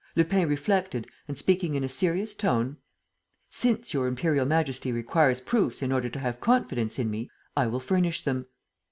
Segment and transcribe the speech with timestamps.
[0.15, 2.77] Lupin reflected and, speaking in a serious tone:
[3.51, 7.79] "Since Your Imperial Majesty requires proofs in order to have confidence in me, I will
[7.79, 8.47] furnish them.